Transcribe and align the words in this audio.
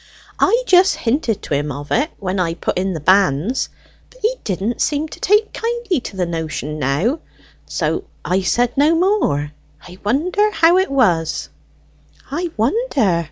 I 0.39 0.63
just 0.65 0.95
hinted 0.95 1.43
to 1.43 1.53
him 1.53 1.71
of 1.71 1.91
it 1.91 2.09
when 2.17 2.39
I 2.39 2.55
put 2.55 2.75
in 2.79 2.93
the 2.95 2.99
banns, 2.99 3.69
but 4.09 4.19
he 4.23 4.33
didn't 4.43 4.81
seem 4.81 5.07
to 5.09 5.19
take 5.19 5.53
kindly 5.53 5.99
to 5.99 6.17
the 6.17 6.25
notion 6.25 6.79
now, 6.79 7.03
and 7.05 7.19
so 7.67 8.05
I 8.25 8.41
said 8.41 8.75
no 8.75 8.95
more. 8.95 9.51
I 9.87 9.99
wonder 10.03 10.49
how 10.49 10.79
it 10.79 10.89
was." 10.89 11.49
"I 12.31 12.49
wonder!" 12.57 13.19